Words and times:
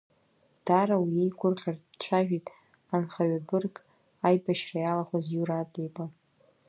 Даара 0.65 0.97
уиеигәрӷьаратә 1.03 1.87
дцәажәеит 1.91 2.47
анхаҩабырг, 2.93 3.75
аибашьра 4.27 4.79
иалахәыз 4.81 5.25
Иура 5.35 5.55
Адлеиба. 5.61 6.05